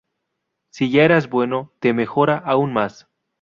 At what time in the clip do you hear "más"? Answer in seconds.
2.73-3.07